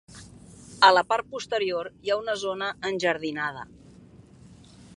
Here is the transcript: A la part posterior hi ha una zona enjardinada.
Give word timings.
A 0.87 0.87
la 0.95 1.03
part 1.11 1.27
posterior 1.33 1.89
hi 2.07 2.11
ha 2.13 2.17
una 2.21 2.35
zona 2.45 2.71
enjardinada. 2.91 3.67